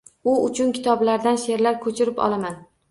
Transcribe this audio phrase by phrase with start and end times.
[0.31, 2.63] U uchun kitoblardan she’rlar ko‘chirib olmadi.